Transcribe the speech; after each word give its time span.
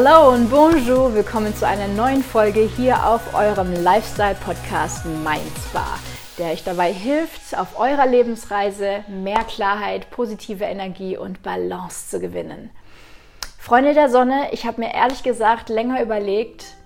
Hallo 0.00 0.32
und 0.32 0.48
bonjour, 0.48 1.12
willkommen 1.12 1.52
zu 1.56 1.66
einer 1.66 1.88
neuen 1.88 2.22
Folge 2.22 2.60
hier 2.60 3.04
auf 3.04 3.34
eurem 3.34 3.72
Lifestyle-Podcast 3.82 5.04
Mein 5.24 5.40
der 6.38 6.52
euch 6.52 6.62
dabei 6.62 6.92
hilft, 6.92 7.58
auf 7.58 7.80
eurer 7.80 8.06
Lebensreise 8.06 9.02
mehr 9.08 9.42
Klarheit, 9.42 10.08
positive 10.10 10.62
Energie 10.62 11.16
und 11.16 11.42
Balance 11.42 12.10
zu 12.10 12.20
gewinnen. 12.20 12.70
Freunde 13.58 13.92
der 13.92 14.08
Sonne, 14.08 14.52
ich 14.52 14.66
habe 14.66 14.82
mir 14.82 14.94
ehrlich 14.94 15.24
gesagt 15.24 15.68
länger 15.68 16.00
überlegt, 16.00 16.76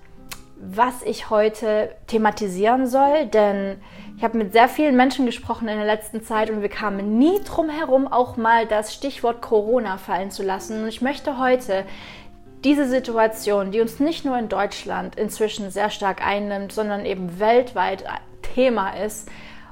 was 0.57 1.03
ich 1.03 1.29
heute 1.29 1.95
thematisieren 2.07 2.87
soll, 2.87 3.27
denn 3.27 3.77
ich 4.17 4.23
habe 4.23 4.37
mit 4.37 4.53
sehr 4.53 4.69
vielen 4.69 4.95
Menschen 4.95 5.25
gesprochen 5.25 5.67
in 5.67 5.77
der 5.77 5.85
letzten 5.85 6.23
Zeit 6.23 6.49
und 6.49 6.61
wir 6.61 6.69
kamen 6.69 7.19
nie 7.19 7.41
drum 7.43 7.69
herum, 7.69 8.07
auch 8.07 8.37
mal 8.37 8.65
das 8.65 8.93
Stichwort 8.93 9.41
Corona 9.41 9.97
fallen 9.97 10.31
zu 10.31 10.43
lassen. 10.43 10.83
Und 10.83 10.87
ich 10.87 11.01
möchte 11.01 11.37
heute 11.37 11.83
diese 12.63 12.87
Situation, 12.87 13.71
die 13.71 13.81
uns 13.81 13.99
nicht 13.99 14.25
nur 14.25 14.37
in 14.37 14.49
Deutschland 14.49 15.15
inzwischen 15.15 15.69
sehr 15.71 15.89
stark 15.89 16.25
einnimmt, 16.25 16.71
sondern 16.71 17.05
eben 17.05 17.39
weltweit 17.39 18.05
Thema 18.41 18.91
ist 18.91 19.29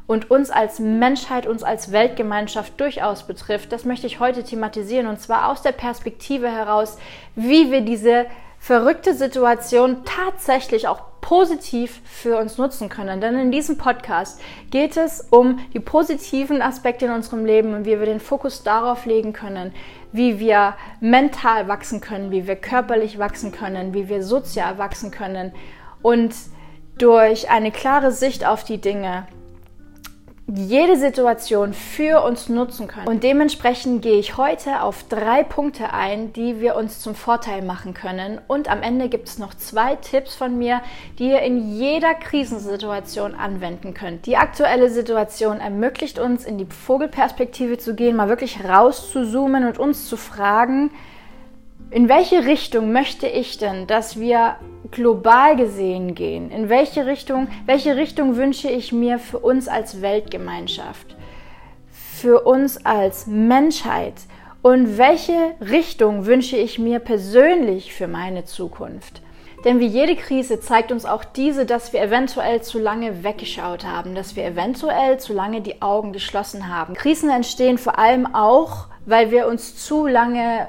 und 0.08 0.30
uns 0.30 0.50
als 0.50 0.80
Menschheit, 0.80 1.48
uns 1.48 1.64
als 1.64 1.92
Weltgemeinschaft 1.92 2.80
durchaus 2.80 3.24
betrifft, 3.24 3.72
das 3.72 3.86
möchte 3.86 4.08
ich 4.08 4.20
heute 4.20 4.44
thematisieren 4.44 5.08
und 5.08 5.22
zwar 5.22 5.50
aus 5.50 5.62
der 5.62 5.72
Perspektive 5.72 6.50
heraus, 6.50 6.98
wie 7.36 7.72
wir 7.72 7.82
diese 7.82 8.26
verrückte 8.60 9.14
Situation 9.16 10.04
tatsächlich 10.06 10.88
auch 10.88 11.02
positiv 11.22 12.02
für 12.04 12.38
uns 12.38 12.58
nutzen 12.58 12.90
können. 12.90 13.22
Denn 13.22 13.40
in 13.40 13.52
diesem 13.52 13.78
Podcast 13.78 14.42
geht 14.70 14.98
es 14.98 15.28
um 15.30 15.60
die 15.74 15.80
positiven 15.80 16.62
Aspekte 16.62 17.06
in 17.06 17.12
unserem 17.12 17.46
Leben 17.46 17.74
und 17.74 17.86
wie 17.86 17.98
wir 17.98 18.06
den 18.06 18.20
Fokus 18.20 18.64
darauf 18.64 19.06
legen 19.06 19.34
können, 19.34 19.74
wie 20.12 20.40
wir 20.40 20.76
mental 21.00 21.68
wachsen 21.68 22.02
können, 22.02 22.32
wie 22.32 22.48
wir 22.48 22.56
körperlich 22.56 23.18
wachsen 23.18 23.52
können, 23.52 23.94
wie 23.94 24.10
wir 24.10 24.24
sozial 24.24 24.78
wachsen 24.78 25.12
können. 25.12 25.54
Und 26.02 26.34
durch 26.98 27.50
eine 27.50 27.72
klare 27.72 28.12
Sicht 28.12 28.46
auf 28.46 28.64
die 28.64 28.80
Dinge 28.80 29.28
jede 30.54 30.98
Situation 30.98 31.74
für 31.74 32.24
uns 32.24 32.50
nutzen 32.50 32.88
können. 32.88 33.08
Und 33.08 33.24
dementsprechend 33.24 34.02
gehe 34.02 34.20
ich 34.20 34.38
heute 34.38 34.82
auf 34.82 35.06
drei 35.08 35.44
Punkte 35.44 35.94
ein, 35.94 36.34
die 36.34 36.60
wir 36.60 36.76
uns 36.76 37.00
zum 37.00 37.16
Vorteil 37.16 37.62
machen 37.62 37.94
können. 37.94 38.40
Und 38.48 38.70
am 38.70 38.82
Ende 38.82 39.10
gibt 39.10 39.28
es 39.28 39.40
noch 39.40 39.54
zwei 39.54 39.96
Tipps 39.96 40.36
von 40.36 40.58
mir, 40.58 40.82
die 41.20 41.30
ihr 41.30 41.42
in 41.42 41.78
jeder 41.78 42.14
Krisensituation 42.14 43.36
anwenden 43.36 43.94
könnt. 43.94 44.26
Die 44.26 44.38
aktuelle 44.38 44.90
Situation 44.90 45.60
ermöglicht 45.60 46.20
uns, 46.20 46.46
in 46.46 46.58
die 46.58 46.66
Vogelperspektive 46.66 47.78
zu 47.78 47.96
gehen, 47.96 48.16
mal 48.16 48.30
wirklich 48.30 48.64
raus 48.64 49.12
zu 49.12 49.26
zoomen 49.26 49.66
und 49.66 49.78
uns 49.78 50.08
zu 50.08 50.18
fragen, 50.18 50.92
in 51.92 52.08
welche 52.08 52.46
Richtung 52.46 52.94
möchte 52.94 53.28
ich 53.28 53.58
denn, 53.58 53.86
dass 53.86 54.18
wir 54.18 54.56
global 54.92 55.58
gesehen 55.58 56.16
gehen? 56.16 56.50
In 56.50 56.70
welche 56.70 57.06
Richtung, 57.06 57.50
welche 57.66 57.98
Richtung 57.98 58.38
wünsche 58.38 58.70
ich 58.70 58.94
mir 58.94 59.20
für 59.20 59.40
uns 59.40 59.68
als 59.68 60.02
Weltgemeinschaft? 60.02 61.18
Für 61.92 62.42
uns 62.42 62.86
als 62.86 63.28
Menschheit? 63.28 64.14
Und 64.62 64.98
welche 64.98 65.54
Richtung 65.60 66.26
wünsche 66.26 66.56
ich 66.56 66.80
mir 66.80 67.00
persönlich 67.00 67.94
für 67.94 68.08
meine 68.08 68.46
Zukunft? 68.46 69.22
Denn 69.66 69.80
wie 69.80 69.88
jede 69.88 70.16
Krise 70.16 70.60
zeigt 70.60 70.92
uns 70.92 71.06
auch 71.06 71.24
diese, 71.24 71.66
dass 71.66 71.94
wir 71.94 72.02
eventuell 72.02 72.62
zu 72.62 72.80
lange 72.80 73.24
weggeschaut 73.24 73.86
haben, 73.86 74.16
dass 74.16 74.36
wir 74.36 74.46
eventuell 74.46 75.20
zu 75.20 75.34
lange 75.34 75.62
die 75.62 75.82
Augen 75.82 76.14
geschlossen 76.14 76.74
haben. 76.74 76.94
Krisen 76.94 77.30
entstehen 77.30 77.78
vor 77.78 78.00
allem 78.00 78.34
auch, 78.34 78.88
weil 79.06 79.30
wir 79.30 79.48
uns 79.48 79.76
zu 79.84 80.08
lange 80.08 80.68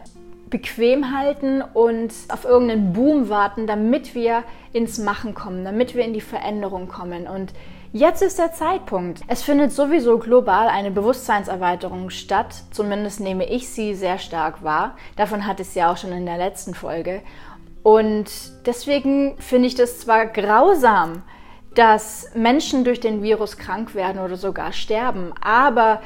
bequem 0.53 1.17
halten 1.19 1.63
und 1.63 2.13
auf 2.29 2.45
irgendeinen 2.45 2.93
Boom 2.93 3.29
warten, 3.31 3.67
damit 3.67 4.15
wir 4.15 4.45
ins 4.73 4.99
Machen 4.99 5.35
kommen, 5.35 5.65
damit 5.65 5.97
wir 5.97 6.05
in 6.05 6.13
die 6.13 6.21
Veränderung 6.21 6.89
kommen. 6.89 7.27
Und 7.27 7.55
jetzt 7.93 8.23
ist 8.23 8.39
der 8.39 8.53
Zeitpunkt. 8.53 9.23
Es 9.27 9.43
findet 9.43 9.73
sowieso 9.73 10.19
global 10.19 10.69
eine 10.69 10.91
Bewusstseinserweiterung 10.91 12.11
statt. 12.11 12.55
Zumindest 12.71 13.19
nehme 13.19 13.49
ich 13.49 13.71
sie 13.71 13.95
sehr 13.95 14.19
stark 14.19 14.63
wahr. 14.63 14.95
Davon 15.17 15.47
hat 15.47 15.59
es 15.59 15.75
ja 15.75 15.91
auch 15.91 15.97
schon 15.97 16.13
in 16.13 16.27
der 16.27 16.39
letzten 16.39 16.75
Folge. 16.75 17.23
Und 17.83 18.31
deswegen 18.67 19.37
finde 19.39 19.69
ich 19.69 19.75
das 19.75 20.01
zwar 20.01 20.27
grausam, 20.27 21.23
dass 21.75 22.31
Menschen 22.35 22.85
durch 22.85 23.01
den 23.01 23.23
Virus 23.23 23.57
krank 23.57 23.95
werden 23.95 24.23
oder 24.23 24.37
sogar 24.37 24.73
sterben, 24.73 25.33
aber 25.41 26.03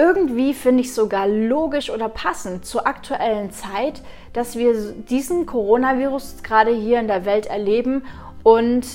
irgendwie 0.00 0.54
finde 0.54 0.80
ich 0.80 0.94
sogar 0.94 1.28
logisch 1.28 1.90
oder 1.90 2.08
passend 2.08 2.64
zur 2.64 2.86
aktuellen 2.86 3.50
Zeit, 3.50 4.00
dass 4.32 4.56
wir 4.56 4.72
diesen 4.92 5.44
Coronavirus 5.44 6.42
gerade 6.42 6.74
hier 6.74 7.00
in 7.00 7.06
der 7.06 7.26
Welt 7.26 7.44
erleben 7.44 8.04
und 8.42 8.86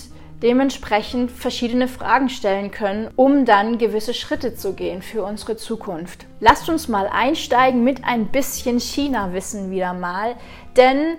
dementsprechend 0.42 1.30
verschiedene 1.30 1.88
Fragen 1.88 2.30
stellen 2.30 2.72
können, 2.72 3.12
um 3.16 3.46
dann 3.46 3.78
gewisse 3.78 4.16
Schritte 4.16 4.56
zu 4.56 4.74
gehen 4.74 5.04
für 5.04 5.24
unsere 5.24 5.58
Zukunft. 5.58 6.26
Lasst 6.40 6.70
uns 6.70 6.88
mal 6.88 7.08
einsteigen 7.08 7.84
mit 7.84 8.04
ein 8.04 8.28
bisschen 8.32 8.80
China-Wissen 8.80 9.70
wieder 9.70 9.94
mal, 9.94 10.36
denn 10.76 11.18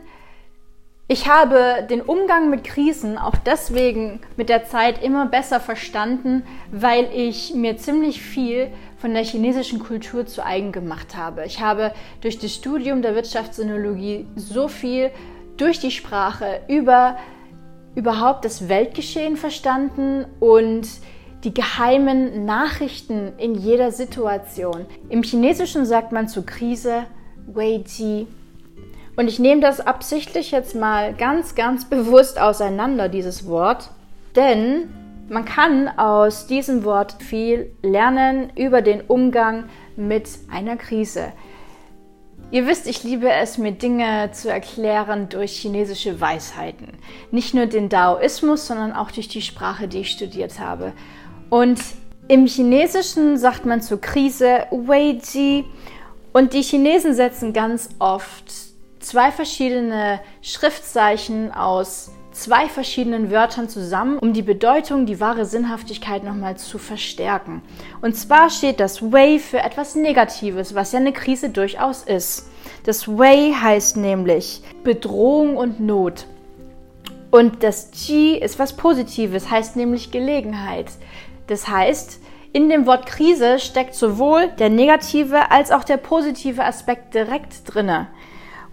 ich 1.09 1.29
habe 1.29 1.87
den 1.89 2.01
Umgang 2.01 2.51
mit 2.51 2.65
Krisen 2.65 3.17
auch 3.17 3.37
deswegen 3.37 4.21
mit 4.37 4.49
der 4.49 4.65
Zeit 4.65 5.03
immer 5.05 5.27
besser 5.27 5.61
verstanden, 5.61 6.43
weil 6.73 7.09
ich 7.15 7.55
mir 7.55 7.77
ziemlich 7.77 8.21
viel 8.21 8.69
von 8.99 9.15
der 9.15 9.23
chinesischen 9.23 9.79
Kultur 9.79 10.27
zu 10.27 10.45
eigen 10.45 10.73
gemacht 10.73 11.17
habe. 11.17 11.45
Ich 11.45 11.61
habe 11.61 11.93
durch 12.23 12.39
das 12.39 12.55
Studium 12.55 13.03
der 13.03 13.15
Wirtschaftssinologie 13.15 14.27
so 14.35 14.67
viel 14.67 15.13
durch 15.57 15.79
die 15.79 15.93
Sprache 15.93 16.61
über 16.67 17.17
überhaupt 17.95 18.45
das 18.45 18.69
Weltgeschehen 18.69 19.37
verstanden 19.37 20.27
und 20.39 20.87
die 21.45 21.55
geheimen 21.55 22.45
Nachrichten 22.45 23.33
in 23.39 23.55
jeder 23.55 23.93
Situation. 23.93 24.87
Im 25.09 25.23
Chinesischen 25.23 25.87
sagt 25.87 26.11
man 26.13 26.29
zur 26.29 26.45
Krise 26.45 27.05
Wei 27.47 27.83
Ji. 27.87 28.27
Und 29.17 29.29
ich 29.29 29.39
nehme 29.39 29.63
das 29.63 29.81
absichtlich 29.81 30.51
jetzt 30.51 30.75
mal 30.75 31.15
ganz, 31.15 31.55
ganz 31.55 31.87
bewusst 31.87 32.39
auseinander, 32.39 33.09
dieses 33.09 33.47
Wort, 33.47 33.91
denn 34.37 34.91
man 35.29 35.45
kann 35.45 35.89
aus 35.89 36.47
diesem 36.47 36.85
Wort 36.85 37.17
viel 37.23 37.73
lernen 37.83 38.53
über 38.55 38.83
den 38.83 39.01
Umgang 39.01 39.65
mit 39.97 40.29
einer 40.53 40.77
Krise. 40.77 41.33
Ihr 42.53 42.67
wisst, 42.69 42.87
ich 42.87 43.03
liebe 43.03 43.29
es, 43.29 43.59
mir 43.59 43.73
Dinge 43.73 44.31
zu 44.31 44.51
erklären 44.51 45.29
durch 45.29 45.53
chinesische 45.53 46.21
Weisheiten. 46.21 46.93
Nicht 47.33 47.55
nur 47.55 47.67
den 47.67 47.89
Daoismus, 47.89 48.69
sondern 48.69 48.93
auch 48.93 49.11
durch 49.11 49.27
die 49.27 49.43
Sprache, 49.43 49.89
die 49.89 50.01
ich 50.01 50.11
studiert 50.11 50.61
habe. 50.61 50.93
Und 51.51 51.81
im 52.29 52.47
Chinesischen 52.47 53.37
sagt 53.37 53.67
man 53.67 53.83
zur 53.83 54.01
Krise 54.01 54.67
Weiji 54.71 55.65
und 56.33 56.53
die 56.53 56.63
Chinesen 56.63 57.15
setzen 57.15 57.53
ganz 57.53 57.89
oft 57.99 58.66
zwei 59.07 59.31
verschiedene 59.31 60.21
Schriftzeichen 60.43 61.53
aus 61.53 62.11
zwei 62.33 62.69
verschiedenen 62.69 63.31
Wörtern 63.31 63.69
zusammen, 63.69 64.19
um 64.19 64.33
die 64.33 64.43
Bedeutung, 64.43 65.07
die 65.07 65.21
wahre 65.21 65.47
Sinnhaftigkeit 65.47 66.23
nochmal 66.23 66.59
zu 66.59 66.79
verstärken. 66.79 67.63
Und 68.03 68.15
zwar 68.15 68.51
steht 68.51 68.79
das 68.79 69.11
Way 69.13 69.39
für 69.39 69.59
etwas 69.59 69.95
Negatives, 69.95 70.75
was 70.75 70.93
ja 70.93 70.99
eine 70.99 71.13
Krise 71.13 71.49
durchaus 71.49 72.03
ist. 72.03 72.51
Das 72.85 73.09
Way 73.09 73.55
heißt 73.55 73.97
nämlich 73.97 74.63
Bedrohung 74.85 75.57
und 75.57 75.81
Not. 75.81 76.27
Und 77.31 77.63
das 77.63 77.91
Ji 77.95 78.37
ist 78.39 78.59
was 78.59 78.77
Positives, 78.77 79.51
heißt 79.51 79.77
nämlich 79.77 80.11
Gelegenheit. 80.11 80.87
Das 81.47 81.69
heißt, 81.69 82.21
in 82.53 82.69
dem 82.69 82.87
Wort 82.87 83.07
Krise 83.07 83.59
steckt 83.59 83.95
sowohl 83.95 84.49
der 84.59 84.71
negative 84.71 85.51
als 85.51 85.71
auch 85.71 85.85
der 85.85 85.99
positive 85.99 86.65
Aspekt 86.65 87.15
direkt 87.15 87.63
drinne. 87.67 88.09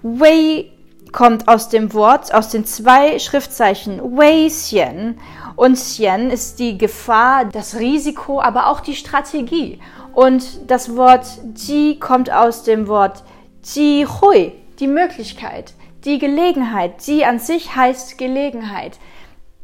Wei 0.03 0.65
kommt 1.13 1.47
aus 1.47 1.69
dem 1.69 1.93
Wort, 1.93 2.33
aus 2.33 2.49
den 2.49 2.65
zwei 2.65 3.19
Schriftzeichen 3.19 4.01
Wei 4.17 4.47
Xian. 4.47 5.17
Und 5.55 5.75
Xian 5.75 6.29
ist 6.29 6.59
die 6.59 6.77
Gefahr, 6.77 7.45
das 7.45 7.75
Risiko, 7.79 8.41
aber 8.41 8.67
auch 8.67 8.81
die 8.81 8.95
Strategie. 8.95 9.79
Und 10.13 10.69
das 10.69 10.95
Wort 10.97 11.25
Ji 11.55 11.99
kommt 11.99 12.31
aus 12.31 12.63
dem 12.63 12.87
Wort 12.87 13.23
Ji 13.63 14.05
Hui, 14.05 14.51
die 14.79 14.87
Möglichkeit, 14.87 15.73
die 16.03 16.19
Gelegenheit. 16.19 17.01
Ji 17.03 17.23
an 17.23 17.39
sich 17.39 17.75
heißt 17.75 18.17
Gelegenheit. 18.17 18.99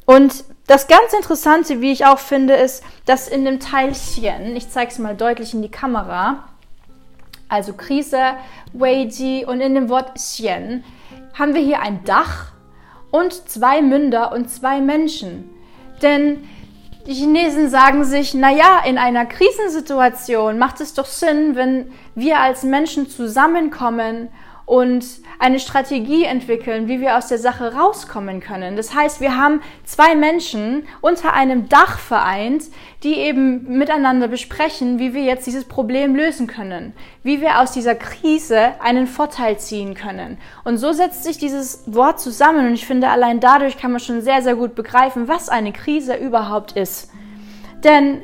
Und 0.06 0.46
das 0.68 0.88
ganz 0.88 1.14
Interessante, 1.14 1.82
wie 1.82 1.92
ich 1.92 2.06
auch 2.06 2.20
finde, 2.20 2.54
ist, 2.54 2.84
dass 3.06 3.28
in 3.28 3.44
dem 3.44 3.60
Teil 3.60 3.92
Xian, 3.92 4.56
ich 4.56 4.70
zeige 4.70 4.92
es 4.92 5.00
mal 5.00 5.16
deutlich 5.16 5.54
in 5.54 5.62
die 5.62 5.70
Kamera, 5.70 6.46
also 7.50 7.74
Krise, 7.74 8.36
Weiji 8.74 9.46
und 9.46 9.60
in 9.60 9.76
dem 9.76 9.90
Wort 9.90 10.16
Xian 10.16 10.84
haben 11.34 11.54
wir 11.54 11.62
hier 11.62 11.82
ein 11.82 12.04
Dach 12.04 12.52
und 13.12 13.34
zwei 13.50 13.82
Münder 13.82 14.32
und 14.32 14.50
zwei 14.50 14.82
Menschen. 14.82 15.50
Denn 16.02 16.48
die 17.08 17.14
Chinesen 17.14 17.70
sagen 17.70 18.04
sich, 18.04 18.34
naja, 18.34 18.82
in 18.86 18.98
einer 18.98 19.26
Krisensituation 19.26 20.60
macht 20.60 20.80
es 20.80 20.94
doch 20.94 21.08
Sinn, 21.08 21.56
wenn 21.56 21.92
wir 22.14 22.40
als 22.40 22.64
Menschen 22.64 23.10
zusammenkommen 23.10 24.30
und 24.70 25.04
eine 25.40 25.60
Strategie 25.60 26.26
entwickeln, 26.26 26.88
wie 26.88 27.02
wir 27.02 27.18
aus 27.18 27.28
der 27.28 27.40
Sache 27.40 27.74
rauskommen 27.74 28.40
können. 28.40 28.76
Das 28.76 28.94
heißt, 28.94 29.20
wir 29.20 29.36
haben 29.36 29.64
zwei 29.84 30.14
Menschen 30.14 30.84
unter 31.02 31.34
einem 31.34 31.68
Dach 31.70 31.98
vereint, 31.98 32.66
die 33.02 33.16
eben 33.16 33.64
miteinander 33.80 34.28
besprechen, 34.28 35.00
wie 35.00 35.16
wir 35.16 35.24
jetzt 35.24 35.48
dieses 35.48 35.66
Problem 35.66 36.16
lösen 36.16 36.46
können, 36.46 36.94
wie 37.24 37.42
wir 37.42 37.62
aus 37.62 37.72
dieser 37.72 37.96
Krise 37.96 38.74
einen 38.80 39.08
Vorteil 39.08 39.58
ziehen 39.58 39.96
können. 39.96 40.38
Und 40.64 40.78
so 40.78 40.94
setzt 40.94 41.24
sich 41.24 41.40
dieses 41.40 41.82
Wort 41.88 42.20
zusammen 42.20 42.68
und 42.68 42.76
ich 42.76 42.86
finde, 42.86 43.10
allein 43.10 43.40
dadurch 43.40 43.76
kann 43.76 43.90
man 43.90 44.00
schon 44.00 44.22
sehr, 44.22 44.44
sehr 44.44 44.56
gut 44.56 44.76
begreifen, 44.76 45.28
was 45.28 45.50
eine 45.50 45.74
Krise 45.74 46.16
überhaupt 46.16 46.74
ist. 46.74 47.10
Denn 47.84 48.22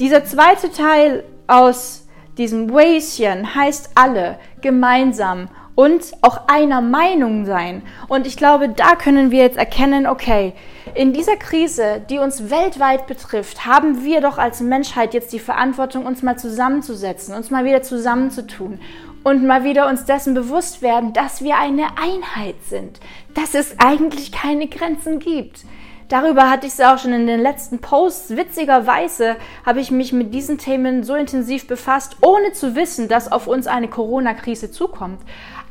dieser 0.00 0.24
zweite 0.24 0.72
Teil 0.72 1.24
aus 1.48 2.08
diesem 2.38 2.70
Wäschen 2.70 3.54
heißt 3.54 3.90
alle 3.94 4.38
gemeinsam 4.62 5.48
und 5.74 6.12
auch 6.20 6.48
einer 6.48 6.80
Meinung 6.80 7.46
sein. 7.46 7.82
Und 8.08 8.26
ich 8.26 8.36
glaube, 8.36 8.68
da 8.68 8.94
können 8.94 9.30
wir 9.30 9.42
jetzt 9.42 9.56
erkennen, 9.56 10.06
okay, 10.06 10.52
in 10.94 11.12
dieser 11.12 11.36
Krise, 11.36 12.02
die 12.10 12.18
uns 12.18 12.50
weltweit 12.50 13.06
betrifft, 13.06 13.64
haben 13.64 14.04
wir 14.04 14.20
doch 14.20 14.38
als 14.38 14.60
Menschheit 14.60 15.14
jetzt 15.14 15.32
die 15.32 15.38
Verantwortung, 15.38 16.04
uns 16.04 16.22
mal 16.22 16.36
zusammenzusetzen, 16.36 17.34
uns 17.34 17.50
mal 17.50 17.64
wieder 17.64 17.82
zusammenzutun 17.82 18.80
und 19.24 19.46
mal 19.46 19.64
wieder 19.64 19.88
uns 19.88 20.04
dessen 20.04 20.34
bewusst 20.34 20.82
werden, 20.82 21.12
dass 21.12 21.42
wir 21.42 21.56
eine 21.56 21.96
Einheit 21.96 22.56
sind, 22.68 23.00
dass 23.34 23.54
es 23.54 23.76
eigentlich 23.78 24.32
keine 24.32 24.66
Grenzen 24.66 25.18
gibt. 25.18 25.64
Darüber 26.08 26.50
hatte 26.50 26.66
ich 26.66 26.74
es 26.74 26.80
auch 26.80 26.98
schon 26.98 27.14
in 27.14 27.26
den 27.26 27.40
letzten 27.40 27.78
Posts. 27.78 28.36
Witzigerweise 28.36 29.36
habe 29.64 29.80
ich 29.80 29.90
mich 29.90 30.12
mit 30.12 30.34
diesen 30.34 30.58
Themen 30.58 31.04
so 31.04 31.14
intensiv 31.14 31.66
befasst, 31.66 32.18
ohne 32.20 32.52
zu 32.52 32.74
wissen, 32.74 33.08
dass 33.08 33.32
auf 33.32 33.46
uns 33.46 33.66
eine 33.66 33.88
Corona-Krise 33.88 34.70
zukommt. 34.70 35.20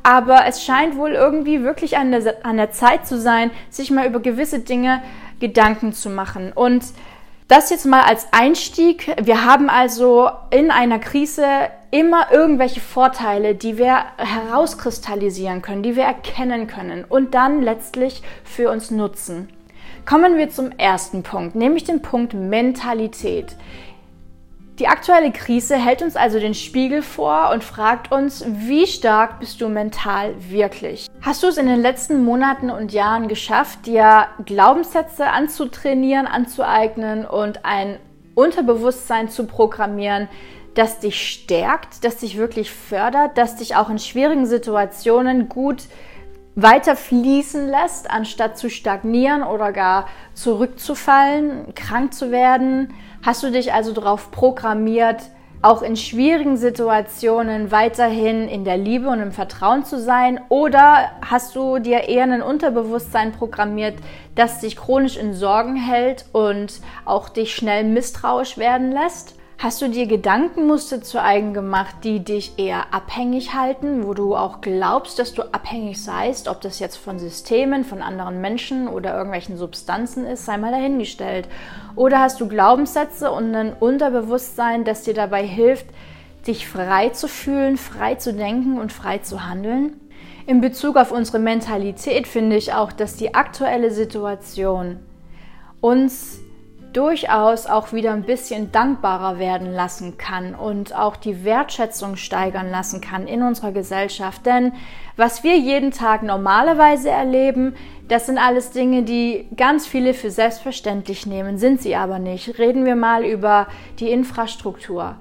Aber 0.04 0.46
es 0.48 0.64
scheint 0.64 0.98
wohl 0.98 1.12
irgendwie 1.12 1.64
wirklich 1.64 1.98
an 1.98 2.12
der, 2.12 2.46
an 2.46 2.58
der 2.58 2.72
Zeit 2.72 3.06
zu 3.06 3.20
sein, 3.20 3.52
sich 3.70 3.92
mal 3.92 4.08
über 4.08 4.20
gewisse 4.20 4.60
Dinge 4.60 5.02
Gedanken 5.40 5.94
zu 5.94 6.10
machen. 6.10 6.52
Und 6.54 6.84
das 7.52 7.70
jetzt 7.70 7.86
mal 7.86 8.04
als 8.04 8.28
Einstieg. 8.32 9.14
Wir 9.22 9.44
haben 9.44 9.70
also 9.70 10.30
in 10.52 10.72
einer 10.72 11.00
Krise 11.00 11.46
immer 11.92 12.32
irgendwelche 12.32 12.80
Vorteile, 12.80 13.56
die 13.56 13.78
wir 13.78 14.06
herauskristallisieren 14.16 15.62
können, 15.62 15.84
die 15.84 15.98
wir 15.98 16.06
erkennen 16.06 16.68
können 16.68 17.04
und 17.04 17.34
dann 17.34 17.62
letztlich 17.62 18.24
für 18.46 18.72
uns 18.72 18.90
nutzen. 18.90 19.50
Kommen 20.06 20.38
wir 20.38 20.50
zum 20.50 20.72
ersten 20.72 21.24
Punkt, 21.24 21.56
nämlich 21.56 21.84
den 21.84 22.02
Punkt 22.02 22.34
Mentalität. 22.34 23.58
Die 24.80 24.88
aktuelle 24.88 25.32
Krise 25.32 25.76
hält 25.76 26.02
uns 26.02 26.16
also 26.16 26.40
den 26.40 26.54
Spiegel 26.54 27.02
vor 27.02 27.52
und 27.54 27.64
fragt 27.64 28.12
uns, 28.12 28.44
wie 28.48 28.88
stark 28.88 29.40
bist 29.40 29.60
du 29.60 29.68
mental 29.68 30.34
wirklich? 30.50 31.08
Hast 31.22 31.44
du 31.44 31.48
es 31.48 31.58
in 31.58 31.68
den 31.68 31.82
letzten 31.82 32.24
Monaten 32.24 32.72
und 32.72 32.94
Jahren 32.94 33.28
geschafft, 33.28 33.86
dir 33.86 34.28
Glaubenssätze 34.46 35.28
anzutrainieren, 35.28 36.26
anzueignen 36.26 37.26
und 37.26 37.66
ein 37.66 38.00
Unterbewusstsein 38.34 39.30
zu 39.30 39.46
programmieren, 39.46 40.30
das 40.74 41.00
dich 41.00 41.30
stärkt, 41.30 42.06
das 42.06 42.18
dich 42.18 42.38
wirklich 42.38 42.72
fördert, 42.72 43.38
das 43.38 43.58
dich 43.58 43.76
auch 43.76 43.90
in 43.90 44.00
schwierigen 44.00 44.46
Situationen 44.46 45.50
gut 45.50 45.84
weiter 46.56 46.96
fließen 46.96 47.68
lässt, 47.68 48.10
anstatt 48.10 48.58
zu 48.58 48.70
stagnieren 48.70 49.44
oder 49.44 49.72
gar 49.72 50.08
zurückzufallen, 50.34 51.74
krank 51.76 52.14
zu 52.14 52.32
werden? 52.32 52.94
Hast 53.24 53.44
du 53.44 53.52
dich 53.52 53.72
also 53.72 53.92
darauf 53.94 54.32
programmiert, 54.32 55.22
auch 55.62 55.84
in 55.84 55.96
schwierigen 55.96 56.58
Situationen 56.58 57.72
weiterhin 57.72 58.48
in 58.48 58.66
der 58.66 58.78
Liebe 58.78 59.10
und 59.10 59.20
im 59.20 59.32
Vertrauen 59.32 59.86
zu 59.86 60.00
sein? 60.00 60.40
Oder 60.50 61.12
hast 61.24 61.56
du 61.56 61.78
dir 61.78 62.10
eher 62.10 62.24
ein 62.24 62.42
Unterbewusstsein 62.42 63.32
programmiert, 63.32 63.94
das 64.34 64.60
dich 64.60 64.76
chronisch 64.76 65.18
in 65.18 65.36
Sorgen 65.36 65.76
hält 65.76 66.26
und 66.32 66.82
auch 67.06 67.30
dich 67.30 67.54
schnell 67.54 67.84
misstrauisch 67.84 68.58
werden 68.58 68.92
lässt? 68.92 69.36
Hast 69.64 69.80
du 69.80 69.90
dir 69.90 70.08
Gedankenmuster 70.08 71.04
zu 71.04 71.22
eigen 71.22 71.54
gemacht, 71.54 71.98
die 72.04 72.24
dich 72.24 72.54
eher 72.58 72.96
abhängig 72.96 73.54
halten, 73.54 74.08
wo 74.08 74.16
du 74.16 74.36
auch 74.36 74.60
glaubst, 74.62 75.20
dass 75.20 75.36
du 75.36 75.44
abhängig 75.54 76.02
seist, 76.02 76.48
ob 76.48 76.62
das 76.62 76.80
jetzt 76.80 76.96
von 76.96 77.20
Systemen, 77.20 77.84
von 77.84 78.02
anderen 78.02 78.42
Menschen 78.42 78.88
oder 78.88 79.16
irgendwelchen 79.16 79.58
Substanzen 79.58 80.26
ist, 80.26 80.46
sei 80.46 80.58
mal 80.58 80.72
dahingestellt. 80.72 81.48
Oder 81.96 82.22
hast 82.22 82.42
du 82.42 82.48
Glaubenssätze 82.48 83.30
und 83.30 83.54
ein 83.54 83.74
Unterbewusstsein, 83.74 84.84
das 84.84 85.04
dir 85.04 85.14
dabei 85.14 85.46
hilft, 85.46 85.86
dich 86.48 86.68
frei 86.68 87.10
zu 87.10 87.28
fühlen, 87.28 87.78
frei 87.78 88.16
zu 88.16 88.34
denken 88.34 88.80
und 88.80 88.92
frei 88.92 89.20
zu 89.20 89.48
handeln? 89.48 90.02
In 90.48 90.62
Bezug 90.62 90.98
auf 90.98 91.12
unsere 91.12 91.38
Mentalität 91.38 92.26
finde 92.26 92.56
ich 92.56 92.74
auch, 92.74 92.92
dass 92.92 93.16
die 93.16 93.36
aktuelle 93.36 93.92
Situation 93.92 94.98
uns 95.82 96.40
durchaus 96.94 97.68
auch 97.68 97.94
wieder 97.94 98.12
ein 98.12 98.24
bisschen 98.24 98.72
dankbarer 98.72 99.40
werden 99.40 99.72
lassen 99.72 100.18
kann 100.18 100.56
und 100.56 100.96
auch 100.96 101.16
die 101.16 101.44
Wertschätzung 101.44 102.16
steigern 102.16 102.70
lassen 102.70 103.02
kann 103.02 103.28
in 103.28 103.42
unserer 103.42 103.72
Gesellschaft. 103.72 104.46
Denn 104.46 104.74
was 105.16 105.44
wir 105.44 105.58
jeden 105.58 105.92
Tag 105.92 106.24
normalerweise 106.24 107.10
erleben, 107.10 107.76
das 108.08 108.26
sind 108.26 108.38
alles 108.38 108.72
Dinge, 108.72 109.04
die 109.04 109.48
ganz 109.56 109.88
viele 109.88 110.14
für 110.14 110.32
selbstverständlich 110.32 111.26
nehmen, 111.26 111.58
sind 111.58 111.82
sie 111.82 111.96
aber 111.96 112.20
nicht. 112.20 112.60
Reden 112.60 112.86
wir 112.86 112.96
mal 112.96 113.24
über 113.24 113.68
die 114.00 114.12
Infrastruktur 114.12 115.16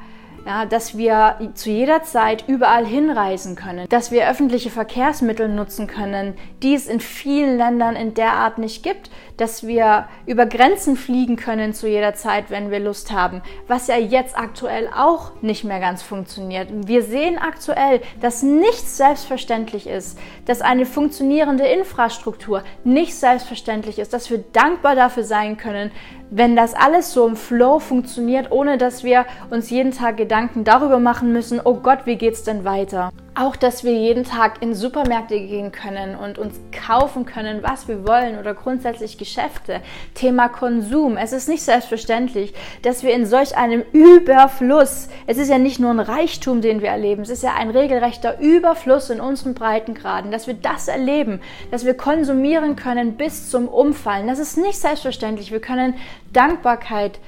ja, 0.46 0.64
dass 0.64 0.96
wir 0.96 1.36
zu 1.54 1.70
jeder 1.70 2.02
Zeit 2.02 2.44
überall 2.48 2.86
hinreisen 2.86 3.56
können, 3.56 3.86
dass 3.88 4.10
wir 4.10 4.28
öffentliche 4.28 4.70
Verkehrsmittel 4.70 5.48
nutzen 5.48 5.86
können, 5.86 6.34
die 6.62 6.74
es 6.74 6.86
in 6.86 7.00
vielen 7.00 7.56
Ländern 7.56 7.96
in 7.96 8.14
der 8.14 8.32
Art 8.32 8.58
nicht 8.58 8.82
gibt, 8.82 9.10
dass 9.36 9.66
wir 9.66 10.06
über 10.26 10.46
Grenzen 10.46 10.96
fliegen 10.96 11.36
können 11.36 11.72
zu 11.72 11.88
jeder 11.88 12.14
Zeit, 12.14 12.50
wenn 12.50 12.70
wir 12.70 12.80
Lust 12.80 13.12
haben, 13.12 13.42
was 13.68 13.86
ja 13.86 13.96
jetzt 13.96 14.36
aktuell 14.36 14.88
auch 14.94 15.32
nicht 15.42 15.64
mehr 15.64 15.80
ganz 15.80 16.02
funktioniert. 16.02 16.68
Wir 16.86 17.02
sehen 17.02 17.38
aktuell, 17.38 18.00
dass 18.20 18.42
nichts 18.42 18.96
selbstverständlich 18.96 19.86
ist, 19.86 20.18
dass 20.46 20.60
eine 20.60 20.86
funktionierende 20.86 21.64
Infrastruktur 21.64 22.62
nicht 22.84 23.14
selbstverständlich 23.14 23.98
ist, 23.98 24.12
dass 24.12 24.30
wir 24.30 24.38
dankbar 24.38 24.94
dafür 24.94 25.24
sein 25.24 25.56
können, 25.56 25.90
wenn 26.30 26.56
das 26.56 26.74
alles 26.74 27.12
so 27.12 27.26
im 27.26 27.36
Flow 27.36 27.80
funktioniert, 27.80 28.50
ohne 28.50 28.78
dass 28.78 29.04
wir 29.04 29.26
uns 29.50 29.70
jeden 29.70 29.92
Tag 29.92 30.16
Gedanken 30.16 30.64
darüber 30.64 30.98
machen 31.00 31.32
müssen, 31.32 31.60
oh 31.62 31.74
Gott, 31.74 32.06
wie 32.06 32.16
geht's 32.16 32.44
denn 32.44 32.64
weiter? 32.64 33.10
Auch, 33.40 33.56
dass 33.56 33.84
wir 33.84 33.94
jeden 33.94 34.24
Tag 34.24 34.60
in 34.60 34.74
Supermärkte 34.74 35.40
gehen 35.40 35.72
können 35.72 36.14
und 36.14 36.36
uns 36.36 36.60
kaufen 36.72 37.24
können, 37.24 37.62
was 37.62 37.88
wir 37.88 38.06
wollen 38.06 38.38
oder 38.38 38.52
grundsätzlich 38.52 39.16
Geschäfte. 39.16 39.80
Thema 40.12 40.50
Konsum. 40.50 41.16
Es 41.16 41.32
ist 41.32 41.48
nicht 41.48 41.62
selbstverständlich, 41.62 42.52
dass 42.82 43.02
wir 43.02 43.14
in 43.14 43.24
solch 43.24 43.56
einem 43.56 43.82
Überfluss, 43.92 45.08
es 45.26 45.38
ist 45.38 45.48
ja 45.48 45.56
nicht 45.56 45.80
nur 45.80 45.90
ein 45.90 46.00
Reichtum, 46.00 46.60
den 46.60 46.82
wir 46.82 46.90
erleben, 46.90 47.22
es 47.22 47.30
ist 47.30 47.42
ja 47.42 47.54
ein 47.54 47.70
regelrechter 47.70 48.38
Überfluss 48.40 49.08
in 49.08 49.22
unseren 49.22 49.54
Breitengraden, 49.54 50.30
dass 50.30 50.46
wir 50.46 50.52
das 50.52 50.88
erleben, 50.88 51.40
dass 51.70 51.86
wir 51.86 51.94
konsumieren 51.94 52.76
können 52.76 53.16
bis 53.16 53.48
zum 53.48 53.68
Umfallen. 53.68 54.26
Das 54.26 54.38
ist 54.38 54.58
nicht 54.58 54.78
selbstverständlich. 54.78 55.50
Wir 55.50 55.60
können 55.62 55.94
Dankbarkeit 56.30 57.18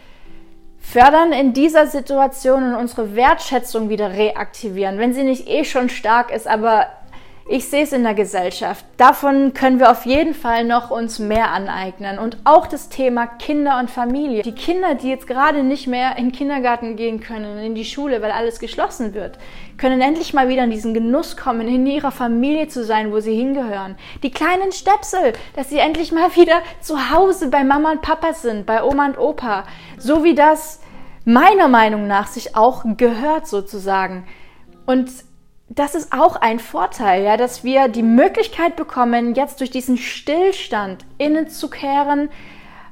fördern 0.93 1.33
in 1.33 1.55
dieser 1.55 1.87
Situation 1.87 2.65
und 2.65 2.75
unsere 2.75 3.17
Wertschätzung 3.17 3.89
wieder 3.89 4.13
reaktivieren, 4.13 4.99
wenn 4.99 5.15
sie 5.15 5.23
nicht 5.23 5.49
eh 5.49 5.65
schon 5.65 5.89
stark 5.89 6.31
ist, 6.31 6.47
aber 6.47 6.87
ich 7.49 7.69
sehe 7.69 7.83
es 7.83 7.93
in 7.93 8.05
der 8.05 8.15
Gesellschaft. 8.15 8.85
Davon 8.97 9.53
können 9.53 9.81
wir 9.81 9.91
auf 9.91 10.07
jeden 10.07 10.33
Fall 10.33 10.65
noch 10.65 10.91
uns 10.91 11.19
mehr 11.19 11.51
aneignen. 11.51 12.19
Und 12.19 12.39
auch 12.45 12.67
das 12.67 12.89
Thema 12.89 13.27
Kinder 13.27 13.79
und 13.81 13.91
Familie. 13.91 14.43
Die 14.43 14.55
Kinder, 14.55 14.95
die 14.95 15.09
jetzt 15.09 15.27
gerade 15.27 15.65
nicht 15.65 15.89
mehr 15.89 16.17
in 16.17 16.27
den 16.27 16.33
Kindergarten 16.33 16.95
gehen 16.97 17.21
können, 17.21 17.59
in 17.59 17.75
die 17.75 17.85
Schule, 17.85 18.23
weil 18.23 18.31
alles 18.31 18.61
geschlossen 18.61 19.13
wird, 19.13 19.39
können 19.77 20.01
endlich 20.01 20.33
mal 20.33 20.49
wieder 20.49 20.65
in 20.65 20.71
diesen 20.71 20.95
Genuss 20.95 21.37
kommen, 21.37 21.67
in 21.67 21.87
ihrer 21.87 22.13
Familie 22.13 22.69
zu 22.69 22.85
sein, 22.85 23.13
wo 23.13 23.19
sie 23.19 23.35
hingehören. 23.35 23.97
Die 24.23 24.31
kleinen 24.31 24.71
Stöpsel, 24.71 25.33
dass 25.57 25.69
sie 25.69 25.79
endlich 25.79 26.13
mal 26.13 26.31
wieder 26.37 26.63
zu 26.81 27.11
Hause 27.11 27.49
bei 27.49 27.65
Mama 27.65 27.91
und 27.93 28.03
Papa 28.03 28.35
sind, 28.35 28.67
bei 28.67 28.85
Oma 28.85 29.07
und 29.07 29.19
Opa. 29.19 29.65
So 29.99 30.23
wie 30.23 30.35
das 30.35 30.81
meiner 31.25 31.69
Meinung 31.69 32.07
nach 32.07 32.29
sich 32.29 32.57
auch 32.57 32.85
gehört 32.97 33.47
sozusagen. 33.47 34.25
Und 34.87 35.11
das 35.75 35.95
ist 35.95 36.13
auch 36.13 36.37
ein 36.37 36.59
Vorteil, 36.59 37.25
ja, 37.25 37.37
dass 37.37 37.65
wir 37.65 37.89
die 37.89 38.03
Möglichkeit 38.03 38.77
bekommen, 38.77 39.35
jetzt 39.35 39.61
durch 39.61 39.71
diesen 39.71 39.97
Stillstand 39.97 41.05
innezukehren, 41.17 42.29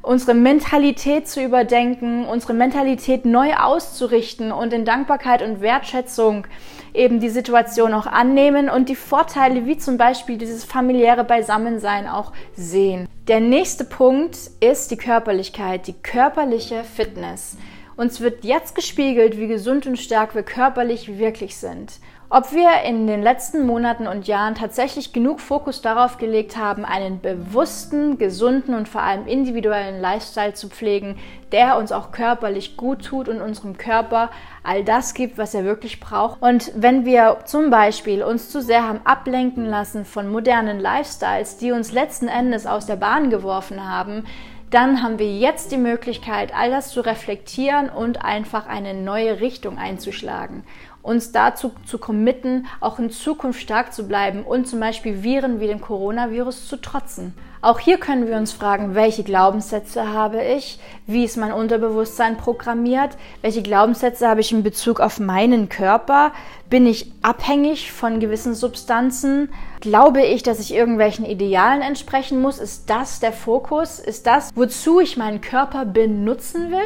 unsere 0.02 0.32
Mentalität 0.32 1.28
zu 1.28 1.42
überdenken, 1.42 2.24
unsere 2.24 2.54
Mentalität 2.54 3.26
neu 3.26 3.52
auszurichten 3.54 4.50
und 4.50 4.72
in 4.72 4.86
Dankbarkeit 4.86 5.42
und 5.42 5.60
Wertschätzung 5.60 6.46
eben 6.94 7.20
die 7.20 7.28
Situation 7.28 7.92
auch 7.92 8.06
annehmen 8.06 8.70
und 8.70 8.88
die 8.88 8.96
Vorteile 8.96 9.66
wie 9.66 9.76
zum 9.76 9.98
Beispiel 9.98 10.38
dieses 10.38 10.64
familiäre 10.64 11.24
Beisammensein 11.24 12.08
auch 12.08 12.32
sehen. 12.56 13.06
Der 13.28 13.40
nächste 13.40 13.84
Punkt 13.84 14.38
ist 14.60 14.90
die 14.90 14.96
Körperlichkeit, 14.96 15.86
die 15.86 15.92
körperliche 15.92 16.82
Fitness. 16.82 17.58
Uns 17.96 18.22
wird 18.22 18.44
jetzt 18.44 18.74
gespiegelt, 18.74 19.36
wie 19.36 19.48
gesund 19.48 19.86
und 19.86 19.98
stark 19.98 20.34
wir 20.34 20.42
körperlich 20.42 21.18
wirklich 21.18 21.56
sind. 21.56 22.00
Ob 22.32 22.52
wir 22.52 22.82
in 22.84 23.08
den 23.08 23.22
letzten 23.22 23.66
Monaten 23.66 24.06
und 24.06 24.28
Jahren 24.28 24.54
tatsächlich 24.54 25.12
genug 25.12 25.40
Fokus 25.40 25.82
darauf 25.82 26.16
gelegt 26.16 26.56
haben, 26.56 26.84
einen 26.84 27.20
bewussten, 27.20 28.18
gesunden 28.18 28.74
und 28.74 28.88
vor 28.88 29.02
allem 29.02 29.26
individuellen 29.26 30.00
Lifestyle 30.00 30.54
zu 30.54 30.68
pflegen, 30.68 31.18
der 31.50 31.76
uns 31.76 31.90
auch 31.90 32.12
körperlich 32.12 32.76
gut 32.76 33.04
tut 33.04 33.28
und 33.28 33.40
unserem 33.40 33.76
Körper 33.76 34.30
all 34.62 34.84
das 34.84 35.14
gibt, 35.14 35.38
was 35.38 35.54
er 35.54 35.64
wirklich 35.64 35.98
braucht. 35.98 36.40
Und 36.40 36.70
wenn 36.76 37.04
wir 37.04 37.38
zum 37.46 37.68
Beispiel 37.68 38.22
uns 38.22 38.48
zu 38.48 38.62
sehr 38.62 38.86
haben 38.86 39.00
ablenken 39.02 39.66
lassen 39.66 40.04
von 40.04 40.30
modernen 40.30 40.78
Lifestyles, 40.78 41.56
die 41.56 41.72
uns 41.72 41.90
letzten 41.90 42.28
Endes 42.28 42.64
aus 42.64 42.86
der 42.86 42.96
Bahn 42.96 43.30
geworfen 43.30 43.88
haben, 43.88 44.24
dann 44.70 45.02
haben 45.02 45.18
wir 45.18 45.36
jetzt 45.36 45.72
die 45.72 45.76
Möglichkeit, 45.76 46.54
all 46.54 46.70
das 46.70 46.90
zu 46.92 47.00
reflektieren 47.00 47.88
und 47.88 48.24
einfach 48.24 48.68
eine 48.68 48.94
neue 48.94 49.40
Richtung 49.40 49.78
einzuschlagen 49.78 50.62
uns 51.02 51.32
dazu 51.32 51.72
zu 51.84 51.98
committen, 51.98 52.66
auch 52.80 52.98
in 52.98 53.10
Zukunft 53.10 53.60
stark 53.60 53.92
zu 53.92 54.06
bleiben 54.06 54.42
und 54.42 54.66
zum 54.66 54.80
Beispiel 54.80 55.22
Viren 55.22 55.60
wie 55.60 55.66
dem 55.66 55.80
Coronavirus 55.80 56.68
zu 56.68 56.76
trotzen. 56.76 57.34
Auch 57.62 57.78
hier 57.78 57.98
können 57.98 58.26
wir 58.26 58.38
uns 58.38 58.52
fragen, 58.52 58.94
welche 58.94 59.22
Glaubenssätze 59.22 60.14
habe 60.14 60.42
ich? 60.42 60.80
Wie 61.06 61.24
ist 61.24 61.36
mein 61.36 61.52
Unterbewusstsein 61.52 62.38
programmiert? 62.38 63.18
Welche 63.42 63.62
Glaubenssätze 63.62 64.26
habe 64.26 64.40
ich 64.40 64.50
in 64.50 64.62
Bezug 64.62 64.98
auf 64.98 65.20
meinen 65.20 65.68
Körper? 65.68 66.32
Bin 66.70 66.86
ich 66.86 67.12
abhängig 67.20 67.92
von 67.92 68.18
gewissen 68.18 68.54
Substanzen? 68.54 69.50
Glaube 69.80 70.22
ich, 70.22 70.42
dass 70.42 70.58
ich 70.58 70.72
irgendwelchen 70.72 71.26
Idealen 71.26 71.82
entsprechen 71.82 72.40
muss? 72.40 72.58
Ist 72.58 72.88
das 72.88 73.20
der 73.20 73.32
Fokus? 73.32 73.98
Ist 73.98 74.26
das, 74.26 74.50
wozu 74.54 75.00
ich 75.00 75.18
meinen 75.18 75.42
Körper 75.42 75.84
benutzen 75.84 76.70
will? 76.70 76.78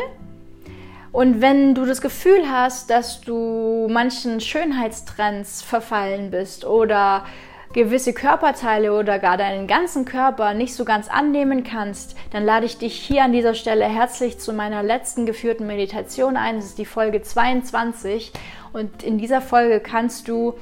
Und 1.14 1.40
wenn 1.40 1.76
du 1.76 1.86
das 1.86 2.00
Gefühl 2.00 2.50
hast, 2.50 2.90
dass 2.90 3.20
du 3.20 3.86
manchen 3.88 4.40
Schönheitstrends 4.40 5.62
verfallen 5.62 6.32
bist 6.32 6.64
oder 6.64 7.24
gewisse 7.72 8.12
Körperteile 8.12 8.92
oder 8.92 9.20
gar 9.20 9.36
deinen 9.36 9.68
ganzen 9.68 10.06
Körper 10.06 10.54
nicht 10.54 10.74
so 10.74 10.84
ganz 10.84 11.06
annehmen 11.06 11.62
kannst, 11.62 12.16
dann 12.32 12.44
lade 12.44 12.66
ich 12.66 12.78
dich 12.78 12.96
hier 12.96 13.22
an 13.22 13.30
dieser 13.30 13.54
Stelle 13.54 13.84
herzlich 13.84 14.40
zu 14.40 14.52
meiner 14.52 14.82
letzten 14.82 15.24
geführten 15.24 15.68
Meditation 15.68 16.36
ein. 16.36 16.56
Das 16.56 16.64
ist 16.64 16.78
die 16.78 16.84
Folge 16.84 17.22
22 17.22 18.32
und 18.72 19.04
in 19.04 19.16
dieser 19.16 19.40
Folge 19.40 19.78
kannst 19.78 20.26
du 20.26 20.54